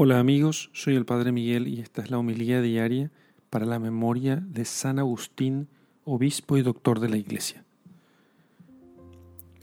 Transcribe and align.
Hola 0.00 0.20
amigos, 0.20 0.70
soy 0.74 0.94
el 0.94 1.04
Padre 1.04 1.32
Miguel 1.32 1.66
y 1.66 1.80
esta 1.80 2.02
es 2.02 2.10
la 2.12 2.18
homilía 2.18 2.62
diaria 2.62 3.10
para 3.50 3.66
la 3.66 3.80
memoria 3.80 4.36
de 4.36 4.64
San 4.64 5.00
Agustín, 5.00 5.66
obispo 6.04 6.56
y 6.56 6.62
doctor 6.62 7.00
de 7.00 7.08
la 7.08 7.16
Iglesia. 7.16 7.64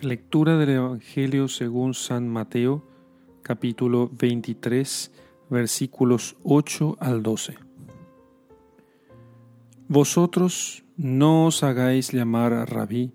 Lectura 0.02 0.58
del 0.58 0.72
Evangelio 0.72 1.48
según 1.48 1.94
San 1.94 2.28
Mateo, 2.28 2.86
capítulo 3.44 4.12
23, 4.12 5.10
versículos 5.50 6.36
8 6.44 6.98
al 7.00 7.24
12. 7.24 7.56
Vosotros 9.88 10.84
no 10.98 11.46
os 11.46 11.64
hagáis 11.64 12.12
llamar 12.12 12.52
a 12.52 12.66
rabí, 12.66 13.14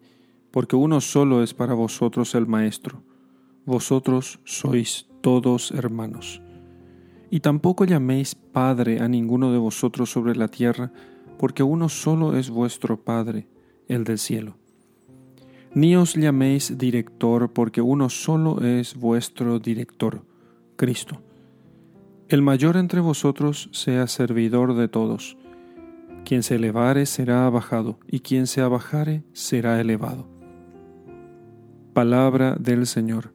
porque 0.51 0.75
uno 0.75 1.03
solo 1.03 1.43
es 1.43 1.53
para 1.53 1.75
vosotros 1.75 2.35
el 2.35 2.47
Maestro. 2.47 3.03
Vosotros 3.67 4.41
sois 4.45 5.07
todos 5.21 5.71
hermanos. 5.73 6.41
Y 7.31 7.41
tampoco 7.41 7.85
llaméis 7.85 8.35
Padre 8.35 9.01
a 9.01 9.09
ninguno 9.09 9.53
de 9.53 9.59
vosotros 9.59 10.11
sobre 10.11 10.35
la 10.35 10.49
tierra, 10.49 10.93
porque 11.39 11.63
uno 11.63 11.89
solo 11.89 12.37
es 12.37 12.51
vuestro 12.51 13.03
Padre, 13.03 13.47
el 13.89 14.05
del 14.05 14.19
cielo. 14.19 14.57
Ni 15.73 15.95
os 15.95 16.15
llaméis 16.15 16.77
director, 16.77 17.53
porque 17.53 17.81
uno 17.81 18.09
solo 18.09 18.61
es 18.61 18.97
vuestro 18.97 19.61
director, 19.61 20.25
Cristo. 20.77 21.23
El 22.29 22.43
mayor 22.43 22.77
entre 22.77 23.01
vosotros 23.01 23.69
sea 23.73 24.09
servidor 24.09 24.75
de 24.75 24.89
todos. 24.89 25.37
Quien 26.25 26.43
se 26.43 26.57
elevare 26.57 27.07
será 27.07 27.47
abajado, 27.47 28.01
y 28.09 28.21
quien 28.21 28.49
se 28.49 28.61
abajare 28.61 29.23
será 29.33 29.81
elevado. 29.81 30.29
Palabra 31.93 32.57
del 32.59 32.87
Señor. 32.87 33.33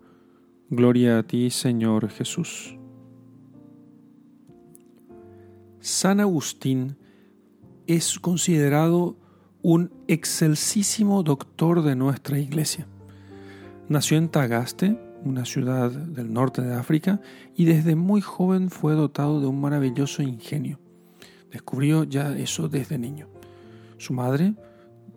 Gloria 0.70 1.20
a 1.20 1.24
ti, 1.24 1.50
Señor 1.50 2.10
Jesús. 2.10 2.75
San 5.86 6.20
Agustín 6.20 6.98
es 7.86 8.18
considerado 8.18 9.18
un 9.62 9.92
excelsísimo 10.08 11.22
doctor 11.22 11.84
de 11.84 11.96
nuestra 11.96 12.40
iglesia. 12.40 12.88
Nació 13.88 14.18
en 14.18 14.30
Tagaste, 14.30 15.00
una 15.24 15.46
ciudad 15.46 15.92
del 15.92 16.34
norte 16.34 16.64
de 16.64 16.74
África, 16.74 17.22
y 17.56 17.66
desde 17.66 17.96
muy 17.96 18.20
joven 18.22 18.72
fue 18.72 18.96
dotado 18.96 19.40
de 19.40 19.46
un 19.46 19.62
maravilloso 19.62 20.24
ingenio. 20.24 20.80
Descubrió 21.52 22.04
ya 22.04 22.36
eso 22.36 22.68
desde 22.68 22.98
niño. 22.98 23.28
Su 24.00 24.14
madre, 24.14 24.56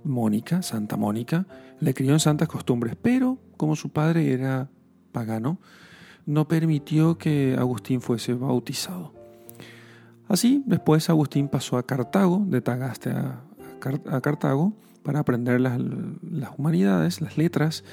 Mónica, 0.05 0.61
Santa 0.61 0.99
Mónica, 0.99 1.47
le 1.81 1.95
crió 1.95 2.13
en 2.13 2.21
santas 2.21 2.47
costumbres, 2.47 2.95
pero 3.01 3.39
como 3.57 3.75
su 3.75 3.89
padre 3.89 4.35
era 4.35 4.69
pagano, 5.13 5.61
no 6.27 6.47
permitió 6.47 7.17
que 7.17 7.57
Agustín 7.59 8.03
fuese 8.03 8.35
bautizado. 8.35 9.18
Así, 10.29 10.63
después 10.67 11.09
Agustín 11.09 11.49
pasó 11.49 11.79
a 11.79 11.87
Cartago, 11.87 12.45
de 12.47 12.61
Tagaste 12.61 13.11
a, 13.11 13.43
Cartago, 14.21 14.75
para 15.03 15.21
aprender 15.21 15.61
las, 15.61 15.79
humanidades, 16.57 17.21
las 17.21 17.39
letras, 17.39 17.85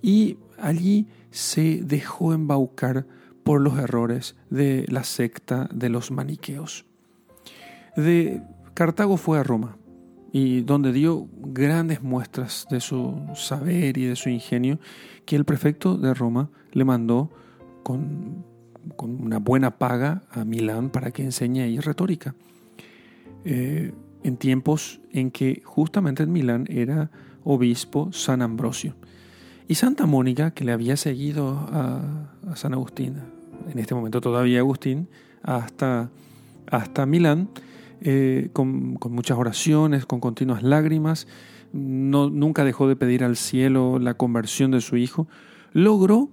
y 0.00 0.38
allí 0.58 1.08
se 1.30 1.82
dejó 1.82 2.32
embaucar 2.32 3.06
por 3.42 3.60
los 3.60 3.78
errores 3.78 4.36
de 4.50 4.84
la 4.88 5.02
secta 5.02 5.68
de 5.72 5.88
los 5.88 6.10
maniqueos. 6.10 6.84
De 7.96 8.42
Cartago 8.74 9.16
fue 9.16 9.38
a 9.38 9.42
Roma, 9.42 9.76
y 10.32 10.60
donde 10.60 10.92
dio 10.92 11.26
grandes 11.38 12.02
muestras 12.02 12.66
de 12.70 12.80
su 12.80 13.20
saber 13.34 13.98
y 13.98 14.04
de 14.04 14.14
su 14.14 14.28
ingenio, 14.28 14.78
que 15.24 15.34
el 15.34 15.44
prefecto 15.44 15.96
de 15.96 16.14
Roma 16.14 16.50
le 16.72 16.84
mandó 16.84 17.30
con 17.82 18.44
con 18.96 19.22
una 19.22 19.38
buena 19.38 19.78
paga 19.78 20.22
a 20.30 20.44
Milán 20.44 20.90
para 20.90 21.10
que 21.10 21.22
enseñe 21.22 21.62
ahí 21.62 21.78
retórica. 21.78 22.34
Eh, 23.44 23.92
en 24.22 24.36
tiempos 24.36 25.00
en 25.12 25.30
que 25.30 25.62
justamente 25.64 26.22
en 26.22 26.32
Milán 26.32 26.66
era 26.68 27.10
obispo 27.44 28.12
San 28.12 28.42
Ambrosio. 28.42 28.94
Y 29.66 29.76
Santa 29.76 30.06
Mónica, 30.06 30.50
que 30.50 30.64
le 30.64 30.72
había 30.72 30.96
seguido 30.96 31.48
a, 31.70 32.34
San 32.54 32.74
Agustín, 32.74 33.18
en 33.70 33.78
este 33.78 33.94
momento 33.94 34.20
todavía 34.20 34.58
Agustín, 34.58 35.08
hasta, 35.42 36.10
hasta 36.70 37.06
Milán, 37.06 37.48
eh, 38.00 38.50
con, 38.52 38.98
muchas 39.10 39.38
oraciones, 39.38 40.06
con 40.06 40.20
continuas 40.20 40.62
lágrimas, 40.62 41.28
no, 41.72 42.30
nunca 42.30 42.64
dejó 42.64 42.88
de 42.88 42.96
pedir 42.96 43.22
al 43.22 43.36
cielo 43.36 43.98
la 43.98 44.14
conversión 44.14 44.72
de 44.72 44.80
su 44.80 44.96
hijo, 44.96 45.28
logró 45.72 46.30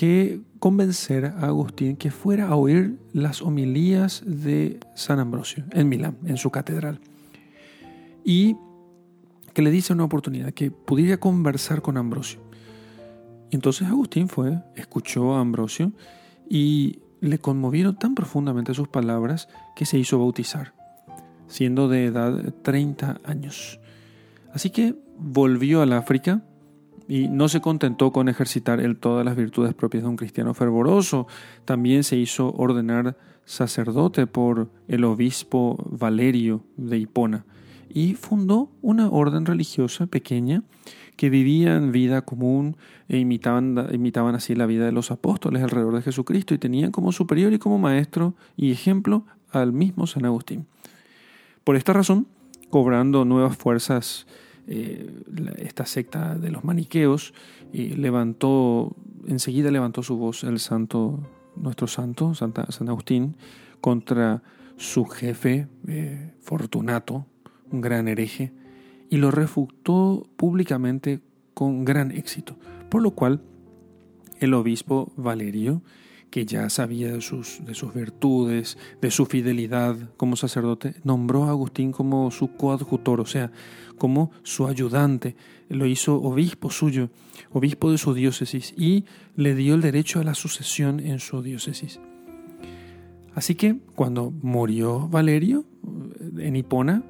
que 0.00 0.40
convencer 0.58 1.26
a 1.26 1.48
Agustín 1.48 1.94
que 1.94 2.10
fuera 2.10 2.48
a 2.48 2.56
oír 2.56 2.98
las 3.12 3.42
homilías 3.42 4.22
de 4.24 4.80
San 4.94 5.18
Ambrosio 5.18 5.64
en 5.72 5.90
Milán, 5.90 6.16
en 6.24 6.38
su 6.38 6.48
catedral. 6.48 7.00
Y 8.24 8.56
que 9.52 9.60
le 9.60 9.70
dice 9.70 9.92
una 9.92 10.04
oportunidad, 10.04 10.54
que 10.54 10.70
pudiera 10.70 11.18
conversar 11.18 11.82
con 11.82 11.98
Ambrosio. 11.98 12.40
Entonces 13.50 13.88
Agustín 13.88 14.30
fue, 14.30 14.62
escuchó 14.74 15.34
a 15.34 15.40
Ambrosio 15.40 15.92
y 16.48 17.00
le 17.20 17.38
conmovieron 17.38 17.98
tan 17.98 18.14
profundamente 18.14 18.72
sus 18.72 18.88
palabras 18.88 19.50
que 19.76 19.84
se 19.84 19.98
hizo 19.98 20.18
bautizar, 20.18 20.72
siendo 21.46 21.90
de 21.90 22.06
edad 22.06 22.54
30 22.62 23.20
años. 23.22 23.78
Así 24.54 24.70
que 24.70 24.94
volvió 25.18 25.82
al 25.82 25.92
África 25.92 26.40
y 27.10 27.26
no 27.26 27.48
se 27.48 27.60
contentó 27.60 28.12
con 28.12 28.28
ejercitar 28.28 28.80
él 28.80 28.96
todas 28.96 29.24
las 29.24 29.34
virtudes 29.34 29.74
propias 29.74 30.04
de 30.04 30.08
un 30.08 30.16
cristiano 30.16 30.54
fervoroso, 30.54 31.26
también 31.64 32.04
se 32.04 32.16
hizo 32.16 32.52
ordenar 32.52 33.16
sacerdote 33.44 34.28
por 34.28 34.70
el 34.86 35.02
obispo 35.02 35.76
Valerio 35.90 36.62
de 36.76 36.98
Hipona 36.98 37.44
y 37.88 38.14
fundó 38.14 38.70
una 38.80 39.10
orden 39.10 39.44
religiosa 39.44 40.06
pequeña 40.06 40.62
que 41.16 41.30
vivía 41.30 41.74
en 41.74 41.90
vida 41.90 42.22
común 42.22 42.76
e 43.08 43.18
imitaban, 43.18 43.88
imitaban 43.92 44.36
así 44.36 44.54
la 44.54 44.66
vida 44.66 44.86
de 44.86 44.92
los 44.92 45.10
apóstoles 45.10 45.64
alrededor 45.64 45.96
de 45.96 46.02
Jesucristo 46.02 46.54
y 46.54 46.58
tenían 46.58 46.92
como 46.92 47.10
superior 47.10 47.52
y 47.52 47.58
como 47.58 47.78
maestro 47.78 48.36
y 48.56 48.70
ejemplo 48.70 49.24
al 49.50 49.72
mismo 49.72 50.06
San 50.06 50.26
Agustín. 50.26 50.68
Por 51.64 51.74
esta 51.74 51.92
razón, 51.92 52.28
cobrando 52.70 53.24
nuevas 53.24 53.56
fuerzas 53.56 54.28
eh, 54.70 55.10
esta 55.58 55.84
secta 55.84 56.36
de 56.36 56.50
los 56.50 56.62
maniqueos, 56.62 57.34
y 57.72 57.88
levantó, 57.88 58.94
enseguida 59.26 59.72
levantó 59.72 60.04
su 60.04 60.16
voz 60.16 60.44
el 60.44 60.60
santo, 60.60 61.18
nuestro 61.56 61.88
santo, 61.88 62.34
Santa, 62.34 62.70
San 62.70 62.88
Agustín, 62.88 63.36
contra 63.80 64.42
su 64.76 65.06
jefe 65.06 65.66
eh, 65.88 66.34
Fortunato, 66.40 67.26
un 67.72 67.80
gran 67.80 68.06
hereje, 68.06 68.52
y 69.08 69.16
lo 69.16 69.32
refutó 69.32 70.26
públicamente 70.36 71.20
con 71.52 71.84
gran 71.84 72.12
éxito, 72.12 72.56
por 72.88 73.02
lo 73.02 73.10
cual 73.10 73.42
el 74.38 74.54
obispo 74.54 75.12
Valerio 75.16 75.82
que 76.30 76.46
ya 76.46 76.70
sabía 76.70 77.12
de 77.12 77.20
sus, 77.20 77.64
de 77.64 77.74
sus 77.74 77.92
virtudes, 77.92 78.78
de 79.00 79.10
su 79.10 79.26
fidelidad 79.26 79.96
como 80.16 80.36
sacerdote, 80.36 80.94
nombró 81.04 81.44
a 81.44 81.50
Agustín 81.50 81.92
como 81.92 82.30
su 82.30 82.54
coadjutor, 82.56 83.20
o 83.20 83.26
sea, 83.26 83.50
como 83.98 84.30
su 84.42 84.66
ayudante. 84.66 85.36
Lo 85.68 85.86
hizo 85.86 86.20
obispo 86.22 86.70
suyo, 86.70 87.10
obispo 87.52 87.90
de 87.90 87.98
su 87.98 88.14
diócesis, 88.14 88.72
y 88.76 89.04
le 89.36 89.54
dio 89.54 89.74
el 89.74 89.80
derecho 89.80 90.20
a 90.20 90.24
la 90.24 90.34
sucesión 90.34 91.00
en 91.00 91.18
su 91.18 91.42
diócesis. 91.42 92.00
Así 93.34 93.54
que 93.54 93.78
cuando 93.94 94.30
murió 94.30 95.08
Valerio 95.08 95.64
eh, 95.84 96.46
en 96.46 96.56
Hipona, 96.56 97.02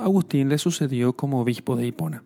Agustín 0.00 0.48
le 0.48 0.58
sucedió 0.58 1.14
como 1.14 1.40
obispo 1.40 1.76
de 1.76 1.86
Hipona. 1.86 2.24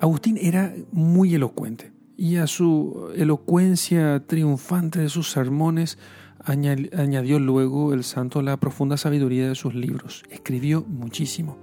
Agustín 0.00 0.38
era 0.40 0.74
muy 0.92 1.34
elocuente 1.34 1.97
y 2.18 2.36
a 2.36 2.48
su 2.48 3.12
elocuencia 3.14 4.24
triunfante 4.26 4.98
de 4.98 5.08
sus 5.08 5.30
sermones 5.30 5.98
añadió 6.44 7.38
luego 7.38 7.94
el 7.94 8.02
santo 8.02 8.42
la 8.42 8.56
profunda 8.56 8.96
sabiduría 8.96 9.48
de 9.48 9.54
sus 9.54 9.76
libros. 9.76 10.24
Escribió 10.28 10.84
muchísimo. 10.84 11.58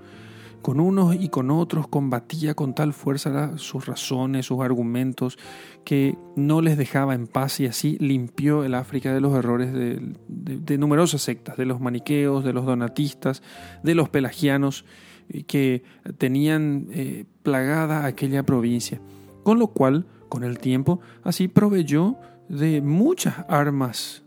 Con 0.61 0.79
unos 0.79 1.13
y 1.13 1.27
con 1.27 1.51
otros 1.51 1.89
combatía 1.89 2.55
con 2.55 2.73
tal 2.73 2.93
fuerza 2.93 3.57
sus 3.57 3.85
razones, 3.85 4.45
sus 4.45 4.61
argumentos, 4.61 5.37
que 5.83 6.17
no 6.37 6.61
les 6.61 6.77
dejaba 6.77 7.15
en 7.15 7.27
paz 7.27 7.59
y 7.59 7.65
así 7.65 7.97
limpió 7.99 8.63
el 8.63 8.75
África 8.75 9.13
de 9.13 9.19
los 9.19 9.35
errores 9.35 9.73
de, 9.73 10.77
numerosas 10.77 11.21
sectas, 11.21 11.57
de 11.57 11.65
los 11.65 11.81
maniqueos, 11.81 12.45
de 12.45 12.53
los 12.53 12.65
donatistas, 12.65 13.43
de 13.83 13.93
los 13.93 14.07
pelagianos, 14.07 14.85
eh, 15.27 15.43
que 15.43 15.83
tenían 16.17 16.87
eh, 16.91 17.25
plagada 17.43 18.05
aquella 18.05 18.43
provincia. 18.43 19.01
Con 19.43 19.59
lo 19.59 19.67
cual, 19.67 20.07
con 20.29 20.43
el 20.43 20.59
tiempo, 20.59 20.99
así 21.23 21.47
proveyó 21.47 22.17
de 22.49 22.81
muchas 22.81 23.45
armas, 23.49 24.23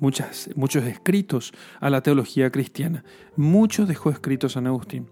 muchas, 0.00 0.50
muchos 0.56 0.84
escritos 0.84 1.52
a 1.80 1.90
la 1.90 2.02
teología 2.02 2.50
cristiana. 2.50 3.04
Muchos 3.36 3.88
dejó 3.88 4.10
escritos 4.10 4.52
San 4.52 4.66
Agustín. 4.66 5.06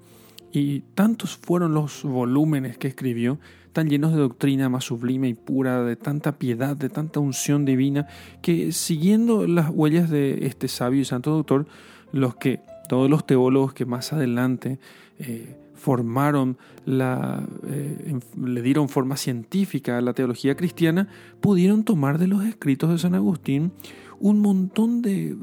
Y 0.52 0.80
tantos 0.94 1.36
fueron 1.36 1.74
los 1.74 2.02
volúmenes 2.02 2.76
que 2.76 2.88
escribió, 2.88 3.38
tan 3.72 3.88
llenos 3.88 4.12
de 4.12 4.18
doctrina 4.18 4.68
más 4.68 4.84
sublime 4.84 5.28
y 5.28 5.34
pura, 5.34 5.84
de 5.84 5.94
tanta 5.94 6.38
piedad, 6.38 6.76
de 6.76 6.88
tanta 6.88 7.20
unción 7.20 7.64
divina, 7.64 8.08
que 8.42 8.72
siguiendo 8.72 9.46
las 9.46 9.70
huellas 9.70 10.10
de 10.10 10.46
este 10.46 10.66
sabio 10.66 11.02
y 11.02 11.04
santo 11.04 11.30
doctor, 11.30 11.66
los 12.12 12.34
que, 12.34 12.60
todos 12.90 13.08
los 13.08 13.24
teólogos 13.24 13.72
que 13.72 13.86
más 13.86 14.12
adelante 14.12 14.80
eh, 15.20 15.56
formaron 15.74 16.58
la, 16.84 17.46
eh, 17.68 18.18
le 18.36 18.62
dieron 18.62 18.88
forma 18.88 19.16
científica 19.16 19.96
a 19.96 20.00
la 20.00 20.12
teología 20.12 20.56
cristiana, 20.56 21.06
pudieron 21.40 21.84
tomar 21.84 22.18
de 22.18 22.26
los 22.26 22.44
escritos 22.44 22.90
de 22.90 22.98
San 22.98 23.14
Agustín 23.14 23.70
un 24.18 24.40
montón 24.40 25.02
de, 25.02 25.36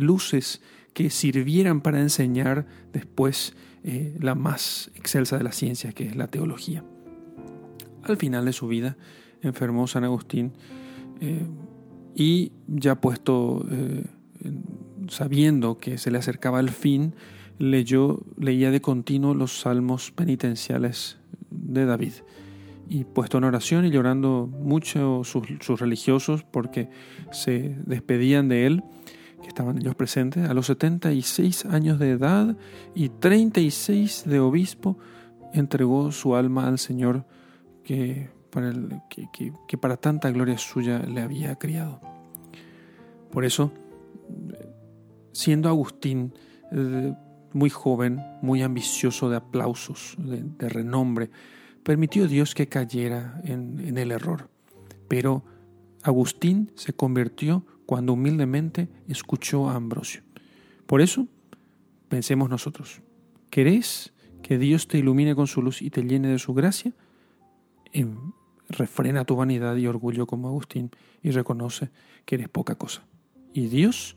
luces 0.00 0.62
que 0.94 1.10
sirvieran 1.10 1.82
para 1.82 2.00
enseñar 2.00 2.64
después 2.94 3.54
eh, 3.82 4.16
la 4.18 4.34
más 4.34 4.90
excelsa 4.94 5.36
de 5.36 5.44
las 5.44 5.56
ciencias, 5.56 5.92
que 5.92 6.06
es 6.06 6.16
la 6.16 6.28
teología. 6.28 6.84
Al 8.02 8.16
final 8.16 8.46
de 8.46 8.54
su 8.54 8.66
vida 8.66 8.96
enfermó 9.42 9.86
San 9.88 10.04
Agustín 10.04 10.54
y 12.14 12.52
ya 12.66 12.98
puesto, 12.98 13.62
sabiendo 15.08 15.78
que 15.78 15.98
se 15.98 16.10
le 16.10 16.18
acercaba 16.18 16.60
el 16.60 16.70
fin, 16.70 17.14
leyó, 17.58 18.20
leía 18.38 18.70
de 18.70 18.80
continuo 18.80 19.34
los 19.34 19.60
salmos 19.60 20.10
penitenciales 20.10 21.18
de 21.50 21.84
David. 21.84 22.12
Y 22.88 23.04
puesto 23.04 23.38
en 23.38 23.44
oración 23.44 23.86
y 23.86 23.90
llorando 23.90 24.46
mucho 24.46 25.22
sus, 25.24 25.80
religiosos 25.80 26.44
porque 26.44 26.90
se 27.32 27.76
despedían 27.86 28.48
de 28.48 28.66
él, 28.66 28.84
que 29.40 29.48
estaban 29.48 29.78
ellos 29.78 29.94
presentes, 29.94 30.48
a 30.48 30.54
los 30.54 30.66
76 30.66 31.66
años 31.66 31.98
de 31.98 32.10
edad 32.10 32.56
y 32.94 33.08
36 33.08 34.24
de 34.26 34.40
obispo, 34.40 34.98
entregó 35.52 36.12
su 36.12 36.34
alma 36.34 36.66
al 36.66 36.78
Señor 36.78 37.24
que 37.84 38.28
para, 38.50 38.72
que, 39.66 39.78
para 39.78 39.96
tanta 39.96 40.30
gloria 40.30 40.58
suya 40.58 41.00
le 41.00 41.20
había 41.20 41.56
criado. 41.56 42.00
Por 43.30 43.44
eso, 43.44 43.72
siendo 45.34 45.68
Agustín 45.68 46.32
eh, 46.72 47.12
muy 47.52 47.68
joven, 47.68 48.20
muy 48.40 48.62
ambicioso 48.62 49.28
de 49.28 49.36
aplausos, 49.36 50.16
de, 50.18 50.68
renombre, 50.68 51.30
permitió 51.82 52.26
Dios 52.26 52.54
que 52.54 52.68
cayera 52.68 53.40
en, 53.44 53.78
en 53.80 53.98
el 53.98 54.10
error. 54.10 54.48
Pero 55.08 55.44
Agustín 56.02 56.72
se 56.76 56.94
convirtió 56.94 57.66
cuando 57.84 58.14
humildemente 58.14 58.88
escuchó 59.08 59.68
a 59.68 59.74
Ambrosio. 59.74 60.22
Por 60.86 61.02
eso, 61.02 61.28
pensemos 62.08 62.48
nosotros, 62.48 63.02
¿querés 63.50 64.14
que 64.42 64.58
Dios 64.58 64.88
te 64.88 64.98
ilumine 64.98 65.34
con 65.34 65.46
su 65.46 65.60
luz 65.60 65.82
y 65.82 65.90
te 65.90 66.02
llene 66.02 66.28
de 66.28 66.38
su 66.38 66.54
gracia? 66.54 66.92
refrena 68.68 69.24
tu 69.24 69.36
vanidad 69.36 69.76
y 69.76 69.86
orgullo 69.86 70.26
como 70.26 70.48
Agustín 70.48 70.90
y 71.22 71.30
reconoce 71.30 71.90
que 72.24 72.36
eres 72.36 72.48
poca 72.48 72.74
cosa. 72.74 73.06
Y 73.52 73.68
Dios 73.68 74.16